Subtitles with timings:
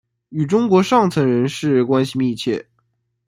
[0.29, 2.67] 与中国上层人士关系密切。